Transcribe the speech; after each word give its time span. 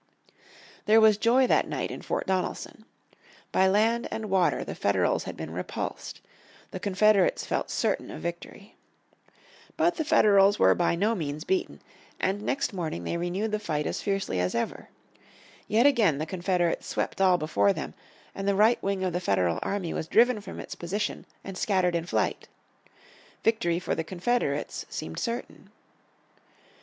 There 0.87 0.99
was 0.99 1.19
joy 1.19 1.45
that 1.45 1.67
night 1.67 1.91
in 1.91 2.01
Fort 2.01 2.25
Donelson. 2.25 2.85
By 3.51 3.67
land 3.67 4.07
and 4.09 4.31
water 4.31 4.63
the 4.63 4.73
Federals 4.73 5.25
had 5.25 5.37
been 5.37 5.51
repulsed. 5.53 6.21
The 6.71 6.79
Confederates 6.79 7.45
felt 7.45 7.69
certain 7.69 8.09
of 8.09 8.19
victory. 8.19 8.73
But 9.77 9.97
the 9.97 10.03
Federals 10.03 10.57
were 10.57 10.73
by 10.73 10.95
no 10.95 11.13
means 11.13 11.43
beaten, 11.43 11.81
and 12.19 12.41
next 12.41 12.73
morning 12.73 13.03
they 13.03 13.15
renewed 13.15 13.51
the 13.51 13.59
fight 13.59 13.85
as 13.85 14.01
fiercely 14.01 14.39
as 14.39 14.55
ever. 14.55 14.89
Yet 15.67 15.85
again 15.85 16.17
the 16.17 16.25
Confederates 16.25 16.87
swept 16.87 17.21
all 17.21 17.37
before 17.37 17.71
them, 17.71 17.93
and 18.33 18.47
the 18.47 18.55
right 18.55 18.81
wing 18.81 19.03
of 19.03 19.13
the 19.13 19.19
Federal 19.21 19.59
army 19.61 19.93
was 19.93 20.07
driven 20.07 20.41
from 20.41 20.59
its 20.59 20.73
position 20.73 21.27
and 21.43 21.55
scattered 21.55 21.93
in 21.93 22.07
flight. 22.07 22.47
Victory 23.43 23.77
for 23.77 23.93
the 23.93 24.03
Confederates 24.03 24.83
seemed 24.89 25.19
certain. 25.19 25.69